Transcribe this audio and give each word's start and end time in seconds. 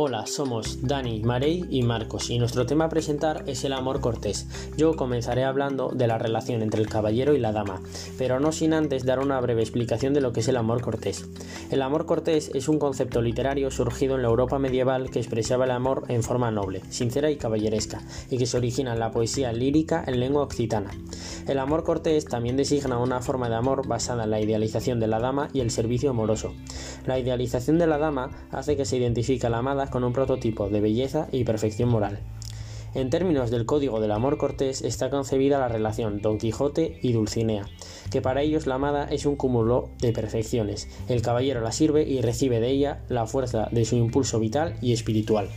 Hola, 0.00 0.26
somos 0.26 0.86
Dani, 0.86 1.18
Marey 1.24 1.64
y 1.70 1.82
Marcos 1.82 2.30
y 2.30 2.38
nuestro 2.38 2.66
tema 2.66 2.84
a 2.84 2.88
presentar 2.88 3.42
es 3.48 3.64
el 3.64 3.72
amor 3.72 4.00
cortés. 4.00 4.46
Yo 4.76 4.94
comenzaré 4.94 5.42
hablando 5.42 5.88
de 5.88 6.06
la 6.06 6.18
relación 6.18 6.62
entre 6.62 6.80
el 6.80 6.88
caballero 6.88 7.34
y 7.34 7.40
la 7.40 7.50
dama, 7.50 7.80
pero 8.16 8.38
no 8.38 8.52
sin 8.52 8.74
antes 8.74 9.04
dar 9.04 9.18
una 9.18 9.40
breve 9.40 9.60
explicación 9.60 10.14
de 10.14 10.20
lo 10.20 10.32
que 10.32 10.38
es 10.38 10.46
el 10.46 10.56
amor 10.56 10.82
cortés. 10.82 11.26
El 11.72 11.82
amor 11.82 12.06
cortés 12.06 12.52
es 12.54 12.68
un 12.68 12.78
concepto 12.78 13.20
literario 13.20 13.72
surgido 13.72 14.14
en 14.14 14.22
la 14.22 14.28
Europa 14.28 14.60
medieval 14.60 15.10
que 15.10 15.18
expresaba 15.18 15.64
el 15.64 15.72
amor 15.72 16.04
en 16.06 16.22
forma 16.22 16.52
noble, 16.52 16.80
sincera 16.90 17.32
y 17.32 17.36
caballeresca, 17.36 18.00
y 18.30 18.38
que 18.38 18.46
se 18.46 18.56
origina 18.56 18.92
en 18.92 19.00
la 19.00 19.10
poesía 19.10 19.52
lírica 19.52 20.04
en 20.06 20.20
lengua 20.20 20.44
occitana. 20.44 20.92
El 21.48 21.58
amor 21.58 21.82
cortés 21.82 22.26
también 22.26 22.56
designa 22.56 22.98
una 22.98 23.20
forma 23.20 23.48
de 23.48 23.56
amor 23.56 23.88
basada 23.88 24.24
en 24.24 24.30
la 24.30 24.40
idealización 24.40 25.00
de 25.00 25.08
la 25.08 25.18
dama 25.18 25.48
y 25.52 25.58
el 25.58 25.72
servicio 25.72 26.10
amoroso. 26.10 26.54
La 27.08 27.18
idealización 27.18 27.78
de 27.78 27.86
la 27.86 27.96
dama 27.96 28.28
hace 28.50 28.76
que 28.76 28.84
se 28.84 28.98
identifique 28.98 29.46
a 29.46 29.48
la 29.48 29.56
amada 29.56 29.86
con 29.86 30.04
un 30.04 30.12
prototipo 30.12 30.68
de 30.68 30.82
belleza 30.82 31.26
y 31.32 31.44
perfección 31.44 31.88
moral. 31.88 32.18
En 32.94 33.08
términos 33.08 33.50
del 33.50 33.64
código 33.64 33.98
del 33.98 34.12
amor 34.12 34.36
cortés 34.36 34.82
está 34.82 35.08
concebida 35.08 35.58
la 35.58 35.68
relación 35.68 36.20
Don 36.20 36.36
Quijote 36.36 36.98
y 37.00 37.14
Dulcinea, 37.14 37.64
que 38.10 38.20
para 38.20 38.42
ellos 38.42 38.66
la 38.66 38.74
amada 38.74 39.08
es 39.10 39.24
un 39.24 39.36
cúmulo 39.36 39.88
de 40.00 40.12
perfecciones. 40.12 40.86
El 41.08 41.22
caballero 41.22 41.62
la 41.62 41.72
sirve 41.72 42.02
y 42.02 42.20
recibe 42.20 42.60
de 42.60 42.68
ella 42.68 43.00
la 43.08 43.26
fuerza 43.26 43.68
de 43.72 43.86
su 43.86 43.96
impulso 43.96 44.38
vital 44.38 44.76
y 44.82 44.92
espiritual. 44.92 45.48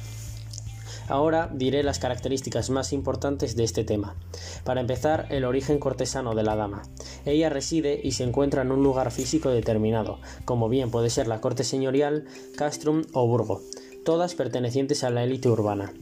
Ahora 1.12 1.50
diré 1.54 1.84
las 1.84 2.00
características 2.00 2.72
más 2.72 2.94
importantes 2.94 3.56
de 3.56 3.64
este 3.64 3.84
tema. 3.84 4.16
Para 4.64 4.82
empezar, 4.82 5.28
el 5.30 5.46
origen 5.46 5.78
cortesano 5.78 6.34
de 6.34 6.44
la 6.44 6.56
dama. 6.56 6.82
Ella 7.26 7.50
reside 7.50 8.00
y 8.04 8.14
se 8.14 8.24
encuentra 8.24 8.64
en 8.64 8.72
un 8.72 8.82
lugar 8.82 9.12
físico 9.12 9.50
determinado, 9.50 10.20
como 10.46 10.70
bien 10.70 10.90
puede 10.90 11.10
ser 11.10 11.28
la 11.28 11.42
corte 11.42 11.64
señorial, 11.64 12.26
castrum 12.58 13.04
o 13.14 13.28
burgo 13.28 13.62
todas 14.04 14.36
pertenecientes 14.36 15.04
a 15.04 15.10
la 15.10 15.24
élite 15.24 15.50
urbana. 15.50 15.94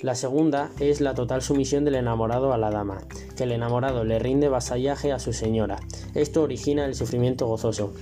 La 0.00 0.14
segunda 0.14 0.70
es 0.78 1.00
la 1.00 1.14
total 1.14 1.42
sumisión 1.42 1.84
del 1.84 1.94
enamorado 1.94 2.52
a 2.52 2.58
la 2.58 2.70
dama, 2.70 3.02
que 3.36 3.44
el 3.44 3.52
enamorado 3.52 4.04
le 4.04 4.18
rinde 4.18 4.48
vasallaje 4.48 5.12
a 5.12 5.18
su 5.18 5.32
señora. 5.32 5.78
Esto 6.14 6.42
origina 6.42 6.84
el 6.84 6.94
sufrimiento 6.94 7.46
gozoso. 7.46 7.92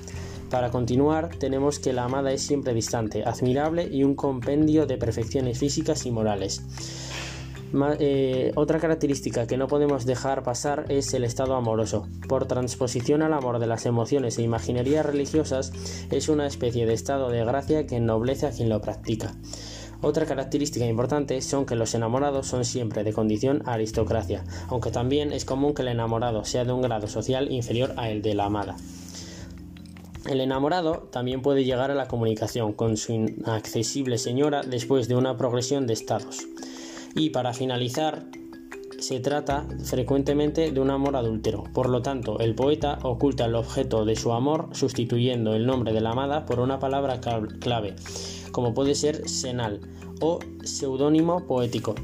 Para 0.54 0.70
continuar, 0.70 1.30
tenemos 1.30 1.80
que 1.80 1.92
la 1.92 2.04
amada 2.04 2.30
es 2.30 2.40
siempre 2.42 2.74
distante, 2.74 3.24
admirable 3.24 3.88
y 3.90 4.04
un 4.04 4.14
compendio 4.14 4.86
de 4.86 4.96
perfecciones 4.96 5.58
físicas 5.58 6.06
y 6.06 6.12
morales. 6.12 6.62
Eh, 7.98 8.52
otra 8.54 8.78
característica 8.78 9.48
que 9.48 9.56
no 9.56 9.66
podemos 9.66 10.06
dejar 10.06 10.44
pasar 10.44 10.84
es 10.90 11.12
el 11.12 11.24
estado 11.24 11.56
amoroso. 11.56 12.06
Por 12.28 12.46
transposición 12.46 13.22
al 13.22 13.32
amor 13.32 13.58
de 13.58 13.66
las 13.66 13.84
emociones 13.84 14.38
e 14.38 14.42
imaginerías 14.42 15.04
religiosas, 15.04 15.72
es 16.12 16.28
una 16.28 16.46
especie 16.46 16.86
de 16.86 16.94
estado 16.94 17.30
de 17.30 17.44
gracia 17.44 17.88
que 17.88 17.96
ennoblece 17.96 18.46
a 18.46 18.52
quien 18.52 18.68
lo 18.68 18.80
practica. 18.80 19.34
Otra 20.02 20.24
característica 20.24 20.86
importante 20.86 21.42
son 21.42 21.66
que 21.66 21.74
los 21.74 21.96
enamorados 21.96 22.46
son 22.46 22.64
siempre 22.64 23.02
de 23.02 23.12
condición 23.12 23.62
aristocracia, 23.66 24.44
aunque 24.68 24.92
también 24.92 25.32
es 25.32 25.44
común 25.44 25.74
que 25.74 25.82
el 25.82 25.88
enamorado 25.88 26.44
sea 26.44 26.64
de 26.64 26.72
un 26.72 26.82
grado 26.82 27.08
social 27.08 27.50
inferior 27.50 27.92
a 27.96 28.08
el 28.08 28.22
de 28.22 28.34
la 28.34 28.44
amada. 28.44 28.76
El 30.26 30.40
enamorado 30.40 31.08
también 31.10 31.42
puede 31.42 31.64
llegar 31.64 31.90
a 31.90 31.94
la 31.94 32.08
comunicación 32.08 32.72
con 32.72 32.96
su 32.96 33.12
inaccesible 33.12 34.16
señora 34.16 34.62
después 34.62 35.06
de 35.06 35.16
una 35.16 35.36
progresión 35.36 35.86
de 35.86 35.92
estados. 35.92 36.46
Y 37.14 37.30
para 37.30 37.52
finalizar, 37.52 38.26
se 38.98 39.20
trata 39.20 39.66
frecuentemente 39.84 40.72
de 40.72 40.80
un 40.80 40.90
amor 40.90 41.16
adúltero. 41.16 41.64
Por 41.74 41.90
lo 41.90 42.00
tanto, 42.00 42.38
el 42.40 42.54
poeta 42.54 42.98
oculta 43.02 43.44
el 43.44 43.54
objeto 43.54 44.06
de 44.06 44.16
su 44.16 44.32
amor 44.32 44.70
sustituyendo 44.72 45.54
el 45.54 45.66
nombre 45.66 45.92
de 45.92 46.00
la 46.00 46.12
amada 46.12 46.46
por 46.46 46.58
una 46.58 46.78
palabra 46.78 47.20
clave, 47.60 47.94
como 48.50 48.72
puede 48.72 48.94
ser 48.94 49.28
senal 49.28 49.80
o 50.20 50.38
seudónimo 50.62 51.46
poético. 51.46 51.94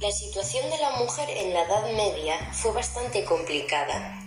La 0.00 0.10
situación 0.10 0.70
de 0.70 0.78
la 0.78 0.92
mujer 0.92 1.28
en 1.28 1.52
la 1.52 1.64
Edad 1.64 1.92
Media 1.92 2.38
fue 2.54 2.72
bastante 2.72 3.22
complicada. 3.26 4.18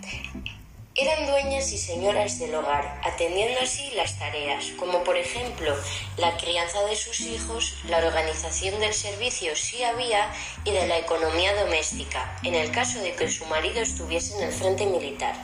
Eran 0.94 1.26
dueñas 1.26 1.72
y 1.72 1.78
señoras 1.78 2.38
del 2.38 2.54
hogar, 2.54 3.00
atendiendo 3.02 3.58
así 3.60 3.90
las 3.96 4.16
tareas, 4.16 4.66
como 4.78 5.02
por 5.02 5.16
ejemplo 5.16 5.76
la 6.16 6.36
crianza 6.36 6.80
de 6.84 6.94
sus 6.94 7.22
hijos, 7.22 7.74
la 7.88 7.98
organización 7.98 8.78
del 8.78 8.94
servicio 8.94 9.56
si 9.56 9.82
había 9.82 10.32
y 10.64 10.70
de 10.70 10.86
la 10.86 10.98
economía 10.98 11.60
doméstica, 11.60 12.38
en 12.44 12.54
el 12.54 12.70
caso 12.70 13.00
de 13.00 13.16
que 13.16 13.28
su 13.28 13.44
marido 13.46 13.80
estuviese 13.80 14.36
en 14.36 14.44
el 14.44 14.52
frente 14.52 14.86
militar, 14.86 15.34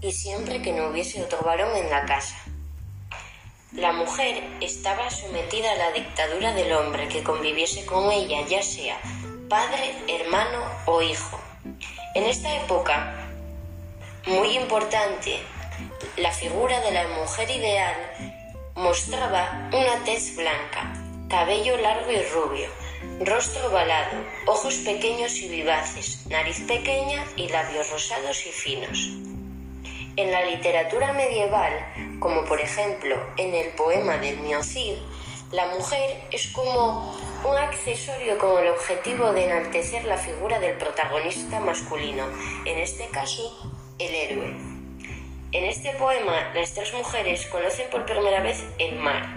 y 0.00 0.12
siempre 0.12 0.62
que 0.62 0.70
no 0.70 0.86
hubiese 0.86 1.20
otro 1.20 1.40
varón 1.42 1.76
en 1.76 1.90
la 1.90 2.06
casa. 2.06 2.36
La 3.72 3.92
mujer 3.92 4.40
estaba 4.60 5.10
sometida 5.10 5.72
a 5.72 5.76
la 5.76 5.90
dictadura 5.90 6.52
del 6.52 6.72
hombre 6.74 7.08
que 7.08 7.24
conviviese 7.24 7.84
con 7.84 8.12
ella, 8.12 8.46
ya 8.46 8.62
sea 8.62 9.00
padre, 9.48 9.94
hermano 10.08 10.60
o 10.86 11.02
hijo. 11.02 11.38
En 12.14 12.24
esta 12.24 12.54
época, 12.56 13.14
muy 14.26 14.56
importante, 14.56 15.40
la 16.16 16.32
figura 16.32 16.80
de 16.80 16.92
la 16.92 17.08
mujer 17.08 17.50
ideal 17.50 17.94
mostraba 18.74 19.68
una 19.72 20.04
tez 20.04 20.36
blanca, 20.36 20.92
cabello 21.28 21.76
largo 21.76 22.10
y 22.10 22.22
rubio, 22.32 22.68
rostro 23.20 23.68
ovalado, 23.68 24.16
ojos 24.46 24.74
pequeños 24.76 25.36
y 25.36 25.48
vivaces, 25.48 26.26
nariz 26.26 26.60
pequeña 26.66 27.24
y 27.36 27.48
labios 27.48 27.90
rosados 27.90 28.46
y 28.46 28.50
finos. 28.50 29.10
En 30.16 30.30
la 30.30 30.44
literatura 30.44 31.12
medieval, 31.12 31.72
como 32.20 32.44
por 32.44 32.60
ejemplo 32.60 33.16
en 33.36 33.54
el 33.54 33.72
poema 33.72 34.16
del 34.18 34.38
Miocid, 34.38 34.96
la 35.52 35.66
mujer 35.68 36.24
es 36.30 36.48
como 36.48 37.14
un 37.44 37.56
accesorio 37.56 38.38
con 38.38 38.62
el 38.62 38.70
objetivo 38.70 39.32
de 39.32 39.44
enaltecer 39.44 40.04
la 40.04 40.16
figura 40.16 40.58
del 40.58 40.76
protagonista 40.76 41.60
masculino, 41.60 42.24
en 42.64 42.78
este 42.78 43.06
caso 43.08 43.72
el 43.98 44.14
héroe. 44.14 44.74
En 45.52 45.64
este 45.64 45.90
poema, 45.92 46.52
las 46.54 46.74
tres 46.74 46.92
mujeres 46.94 47.46
conocen 47.46 47.88
por 47.90 48.04
primera 48.04 48.42
vez 48.42 48.64
el 48.78 48.96
mar, 48.96 49.36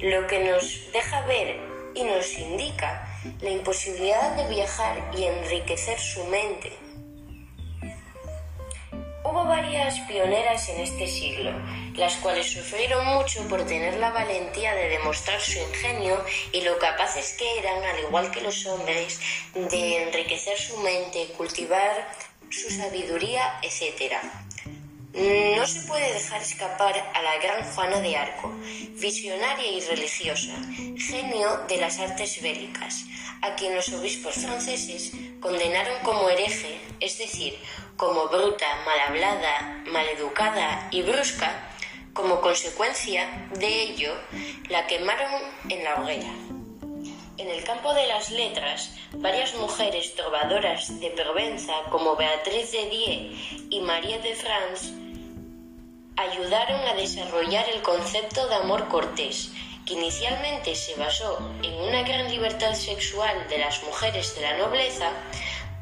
lo 0.00 0.26
que 0.26 0.38
nos 0.50 0.90
deja 0.92 1.20
ver 1.26 1.58
y 1.94 2.04
nos 2.04 2.38
indica 2.38 3.06
la 3.40 3.50
imposibilidad 3.50 4.36
de 4.36 4.48
viajar 4.48 5.10
y 5.16 5.24
enriquecer 5.24 5.98
su 5.98 6.24
mente. 6.24 6.72
Varias 9.62 10.00
pioneras 10.08 10.70
en 10.70 10.80
este 10.80 11.06
siglo, 11.06 11.52
las 11.94 12.16
cuales 12.16 12.50
sufrieron 12.50 13.04
mucho 13.04 13.46
por 13.46 13.66
tener 13.66 13.98
la 13.98 14.10
valentía 14.10 14.74
de 14.74 14.88
demostrar 14.88 15.38
su 15.38 15.58
ingenio 15.58 16.24
y 16.50 16.62
lo 16.62 16.78
capaces 16.78 17.34
que 17.34 17.58
eran, 17.58 17.84
al 17.84 18.00
igual 18.00 18.30
que 18.30 18.40
los 18.40 18.64
hombres, 18.64 19.20
de 19.54 20.04
enriquecer 20.04 20.58
su 20.58 20.78
mente, 20.78 21.34
cultivar 21.36 22.08
su 22.48 22.70
sabiduría, 22.70 23.60
etc. 23.60 24.14
No 25.56 25.66
se 25.66 25.80
puede 25.82 26.10
dejar 26.14 26.40
escapar 26.40 26.94
a 27.14 27.20
la 27.20 27.36
gran 27.42 27.62
Juana 27.74 28.00
de 28.00 28.16
Arco, 28.16 28.50
visionaria 28.94 29.70
y 29.70 29.80
religiosa, 29.80 30.54
genio 30.96 31.66
de 31.68 31.76
las 31.76 31.98
artes 31.98 32.40
bélicas, 32.40 33.04
a 33.42 33.54
quien 33.56 33.74
los 33.74 33.92
obispos 33.92 34.36
franceses 34.36 35.12
condenaron 35.40 35.98
como 36.02 36.30
hereje, 36.30 36.80
es 37.00 37.18
decir, 37.18 37.58
como 38.00 38.28
bruta, 38.28 38.66
mal 38.86 38.98
hablada, 39.08 39.82
maleducada 39.92 40.88
y 40.90 41.02
brusca, 41.02 41.68
como 42.14 42.40
consecuencia 42.40 43.46
de 43.56 43.82
ello, 43.82 44.14
la 44.70 44.86
quemaron 44.86 45.30
en 45.68 45.84
la 45.84 45.96
hoguera. 45.96 46.32
En 47.36 47.50
el 47.50 47.62
campo 47.62 47.92
de 47.92 48.06
las 48.06 48.30
letras, 48.30 48.96
varias 49.16 49.54
mujeres 49.56 50.14
trovadoras 50.14 50.98
de 50.98 51.10
Provenza, 51.10 51.74
como 51.90 52.16
Beatriz 52.16 52.72
de 52.72 52.86
Die 52.88 53.68
y 53.68 53.80
María 53.80 54.18
de 54.20 54.34
France, 54.34 54.94
ayudaron 56.16 56.80
a 56.88 56.94
desarrollar 56.94 57.68
el 57.68 57.82
concepto 57.82 58.48
de 58.48 58.54
amor 58.54 58.88
cortés, 58.88 59.52
que 59.84 59.92
inicialmente 59.92 60.74
se 60.74 60.94
basó 60.94 61.38
en 61.62 61.74
una 61.74 62.02
gran 62.02 62.30
libertad 62.30 62.72
sexual 62.72 63.46
de 63.50 63.58
las 63.58 63.82
mujeres 63.82 64.34
de 64.36 64.40
la 64.40 64.56
nobleza, 64.56 65.10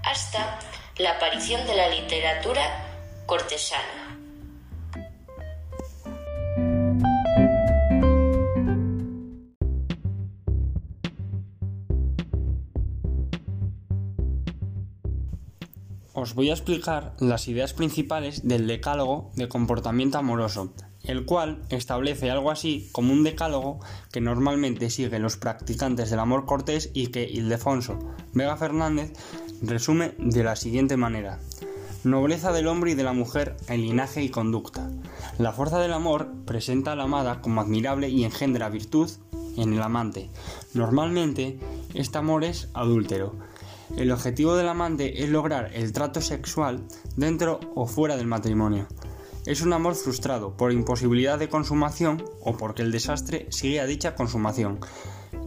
hasta 0.03 0.59
la 0.99 1.13
aparición 1.13 1.67
de 1.67 1.77
la 1.77 1.89
literatura 1.89 2.63
cortesana. 3.27 4.09
os 16.21 16.35
voy 16.35 16.51
a 16.51 16.53
explicar 16.53 17.15
las 17.21 17.47
ideas 17.47 17.73
principales 17.73 18.47
del 18.47 18.67
decálogo 18.67 19.31
de 19.37 19.49
comportamiento 19.49 20.19
amoroso, 20.19 20.75
el 21.09 21.25
cual 21.25 21.63
establece 21.71 22.31
algo 22.31 22.53
así 22.53 22.89
como 22.93 23.13
un 23.13 23.25
decálogo 23.25 23.81
que 24.13 24.21
normalmente 24.21 24.91
siguen 24.91 25.23
los 25.23 25.37
practicantes 25.37 26.11
del 26.11 26.21
amor 26.21 26.45
cortés 26.45 26.91
y 26.95 27.09
que 27.09 27.25
Ildefonso 27.25 27.99
Vega 28.35 28.57
Fernández 28.57 29.13
resume 29.63 30.13
de 30.19 30.45
la 30.45 30.55
siguiente 30.55 30.97
manera. 30.97 31.41
Nobleza 32.05 32.53
del 32.53 32.69
hombre 32.69 32.93
y 32.93 32.95
de 32.95 33.03
la 33.03 33.13
mujer 33.13 33.57
en 33.69 33.81
linaje 33.81 34.23
y 34.23 34.29
conducta. 34.29 34.89
La 35.39 35.53
fuerza 35.53 35.81
del 35.81 35.93
amor 35.93 36.29
presenta 36.45 36.93
a 36.93 36.97
la 36.97 37.05
amada 37.05 37.41
como 37.41 37.61
admirable 37.61 38.09
y 38.09 38.25
engendra 38.25 38.69
virtud 38.69 39.11
en 39.57 39.73
el 39.73 39.83
amante. 39.83 40.31
Normalmente, 40.75 41.59
este 41.95 42.19
amor 42.19 42.45
es 42.45 42.69
adúltero. 42.75 43.35
El 43.97 44.13
objetivo 44.13 44.55
del 44.57 44.69
amante 44.69 45.25
es 45.25 45.31
lograr 45.31 45.71
el 45.75 45.93
trato 45.93 46.21
sexual 46.21 46.87
dentro 47.17 47.59
o 47.75 47.87
fuera 47.87 48.17
del 48.17 48.27
matrimonio. 48.27 48.87
Es 49.47 49.63
un 49.63 49.73
amor 49.73 49.95
frustrado 49.95 50.57
por 50.57 50.73
imposibilidad 50.73 51.39
de 51.39 51.49
consumación 51.49 52.25
o 52.43 52.57
porque 52.57 52.83
el 52.83 52.93
desastre 52.93 53.47
sigue 53.51 53.81
a 53.81 53.87
dicha 53.87 54.15
consumación. 54.15 54.81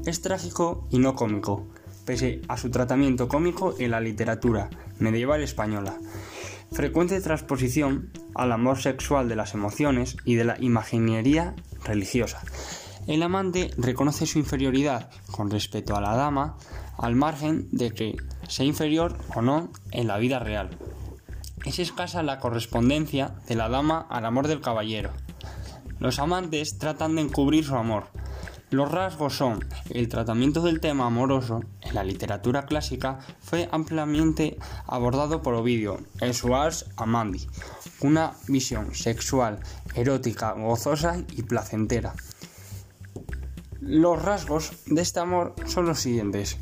Es 0.05 0.21
trágico 0.21 0.87
y 0.89 0.99
no 0.99 1.15
cómico, 1.15 1.67
pese 2.05 2.41
a 2.47 2.57
su 2.57 2.71
tratamiento 2.71 3.27
cómico 3.27 3.75
en 3.77 3.91
la 3.91 3.99
literatura 3.99 4.69
medieval 4.99 5.41
española. 5.41 5.97
Frecuente 6.71 7.19
transposición 7.21 8.11
al 8.33 8.51
amor 8.51 8.81
sexual 8.81 9.27
de 9.27 9.35
las 9.35 9.53
emociones 9.53 10.17
y 10.25 10.35
de 10.35 10.45
la 10.45 10.57
imaginería 10.59 11.53
religiosa. 11.83 12.41
El 13.07 13.23
amante 13.23 13.71
reconoce 13.77 14.25
su 14.25 14.39
inferioridad 14.39 15.09
con 15.31 15.49
respecto 15.49 15.95
a 15.95 16.01
la 16.01 16.15
dama 16.15 16.57
al 16.97 17.15
margen 17.15 17.67
de 17.71 17.91
que 17.91 18.15
sea 18.47 18.65
inferior 18.65 19.17
o 19.35 19.41
no 19.41 19.69
en 19.91 20.07
la 20.07 20.17
vida 20.17 20.39
real. 20.39 20.69
Es 21.65 21.77
escasa 21.79 22.23
la 22.23 22.39
correspondencia 22.39 23.35
de 23.47 23.55
la 23.55 23.69
dama 23.69 24.07
al 24.09 24.25
amor 24.25 24.47
del 24.47 24.61
caballero. 24.61 25.11
Los 25.99 26.17
amantes 26.17 26.79
tratan 26.79 27.15
de 27.15 27.21
encubrir 27.21 27.63
su 27.63 27.75
amor. 27.75 28.05
Los 28.71 28.89
rasgos 28.89 29.35
son 29.35 29.63
el 29.89 30.07
tratamiento 30.07 30.61
del 30.61 30.79
tema 30.79 31.05
amoroso 31.05 31.61
en 31.81 31.93
la 31.93 32.03
literatura 32.03 32.65
clásica 32.65 33.19
fue 33.41 33.67
ampliamente 33.71 34.57
abordado 34.87 35.41
por 35.41 35.53
Ovidio 35.53 35.99
en 36.21 36.33
su 36.33 36.55
Ars 36.55 36.85
Amandi, 36.95 37.47
una 37.99 38.31
visión 38.47 38.95
sexual, 38.95 39.59
erótica, 39.93 40.53
gozosa 40.53 41.17
y 41.35 41.43
placentera. 41.43 42.13
Los 43.81 44.21
rasgos 44.21 44.71
de 44.85 45.01
este 45.01 45.19
amor 45.19 45.53
son 45.67 45.85
los 45.85 45.99
siguientes. 45.99 46.57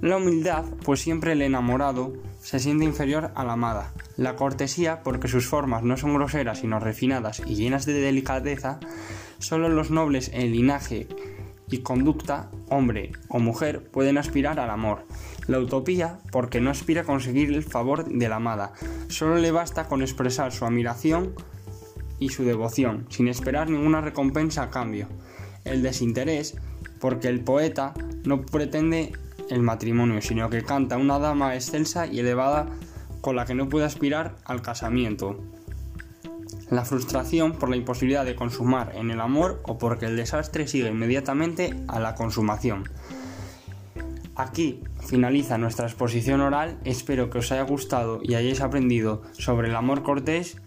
La 0.00 0.16
humildad, 0.16 0.64
pues 0.84 1.00
siempre 1.00 1.32
el 1.32 1.42
enamorado 1.42 2.12
se 2.48 2.58
siente 2.60 2.86
inferior 2.86 3.30
a 3.34 3.44
la 3.44 3.52
amada. 3.52 3.92
La 4.16 4.34
cortesía, 4.34 5.02
porque 5.02 5.28
sus 5.28 5.46
formas 5.46 5.82
no 5.82 5.98
son 5.98 6.14
groseras 6.14 6.60
sino 6.60 6.80
refinadas 6.80 7.42
y 7.44 7.56
llenas 7.56 7.84
de 7.84 7.92
delicadeza. 7.92 8.80
Solo 9.38 9.68
los 9.68 9.90
nobles 9.90 10.30
en 10.32 10.52
linaje 10.52 11.08
y 11.70 11.80
conducta, 11.80 12.50
hombre 12.70 13.12
o 13.28 13.38
mujer, 13.38 13.90
pueden 13.90 14.16
aspirar 14.16 14.58
al 14.60 14.70
amor. 14.70 15.04
La 15.46 15.58
utopía, 15.58 16.20
porque 16.32 16.62
no 16.62 16.70
aspira 16.70 17.02
a 17.02 17.04
conseguir 17.04 17.52
el 17.52 17.64
favor 17.64 18.08
de 18.08 18.28
la 18.30 18.36
amada. 18.36 18.72
Solo 19.08 19.36
le 19.36 19.50
basta 19.50 19.86
con 19.86 20.00
expresar 20.00 20.50
su 20.50 20.64
admiración 20.64 21.34
y 22.18 22.30
su 22.30 22.44
devoción, 22.44 23.04
sin 23.10 23.28
esperar 23.28 23.68
ninguna 23.68 24.00
recompensa 24.00 24.62
a 24.62 24.70
cambio 24.70 25.06
el 25.66 25.82
desinterés, 25.82 26.56
porque 26.98 27.28
el 27.28 27.40
poeta 27.40 27.92
no 28.24 28.40
pretende 28.40 29.12
el 29.50 29.62
matrimonio, 29.62 30.20
sino 30.20 30.50
que 30.50 30.62
canta 30.62 30.96
una 30.96 31.18
dama 31.18 31.54
excelsa 31.54 32.06
y 32.06 32.20
elevada 32.20 32.66
con 33.20 33.36
la 33.36 33.44
que 33.44 33.54
no 33.54 33.68
puede 33.68 33.86
aspirar 33.86 34.36
al 34.44 34.62
casamiento. 34.62 35.40
La 36.70 36.84
frustración 36.84 37.52
por 37.52 37.70
la 37.70 37.76
imposibilidad 37.76 38.24
de 38.24 38.36
consumar 38.36 38.92
en 38.94 39.10
el 39.10 39.20
amor 39.20 39.62
o 39.64 39.78
porque 39.78 40.06
el 40.06 40.16
desastre 40.16 40.68
sigue 40.68 40.88
inmediatamente 40.88 41.74
a 41.88 41.98
la 41.98 42.14
consumación. 42.14 42.84
Aquí 44.36 44.84
finaliza 45.00 45.58
nuestra 45.58 45.86
exposición 45.86 46.40
oral, 46.40 46.78
espero 46.84 47.30
que 47.30 47.38
os 47.38 47.50
haya 47.50 47.62
gustado 47.62 48.20
y 48.22 48.34
hayáis 48.34 48.60
aprendido 48.60 49.22
sobre 49.32 49.68
el 49.68 49.76
amor 49.76 50.02
cortés 50.02 50.58